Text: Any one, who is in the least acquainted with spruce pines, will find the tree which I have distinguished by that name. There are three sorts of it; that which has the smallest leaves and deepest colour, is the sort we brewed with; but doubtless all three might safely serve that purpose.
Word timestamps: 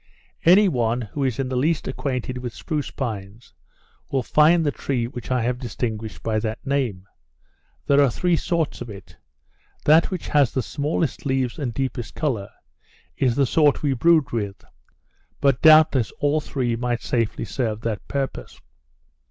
Any 0.45 0.67
one, 0.67 1.01
who 1.01 1.23
is 1.23 1.37
in 1.37 1.47
the 1.47 1.55
least 1.55 1.87
acquainted 1.87 2.39
with 2.39 2.55
spruce 2.55 2.89
pines, 2.89 3.53
will 4.09 4.23
find 4.23 4.65
the 4.65 4.71
tree 4.71 5.05
which 5.05 5.29
I 5.29 5.43
have 5.43 5.59
distinguished 5.59 6.23
by 6.23 6.39
that 6.39 6.65
name. 6.65 7.05
There 7.85 8.01
are 8.01 8.09
three 8.09 8.35
sorts 8.35 8.81
of 8.81 8.89
it; 8.89 9.15
that 9.85 10.09
which 10.09 10.29
has 10.29 10.51
the 10.53 10.63
smallest 10.63 11.27
leaves 11.27 11.59
and 11.59 11.71
deepest 11.71 12.15
colour, 12.15 12.49
is 13.15 13.35
the 13.35 13.45
sort 13.45 13.83
we 13.83 13.93
brewed 13.93 14.31
with; 14.31 14.65
but 15.39 15.61
doubtless 15.61 16.09
all 16.19 16.41
three 16.41 16.75
might 16.75 17.03
safely 17.03 17.45
serve 17.45 17.81
that 17.81 18.07
purpose. 18.07 18.59